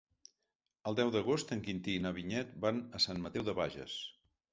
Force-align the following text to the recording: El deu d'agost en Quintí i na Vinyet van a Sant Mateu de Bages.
El 0.91 0.95
deu 0.99 1.11
d'agost 1.15 1.53
en 1.55 1.61
Quintí 1.67 1.93
i 1.97 1.99
na 2.05 2.13
Vinyet 2.15 2.55
van 2.65 2.81
a 2.99 3.03
Sant 3.05 3.21
Mateu 3.27 3.47
de 3.51 3.55
Bages. 3.61 3.99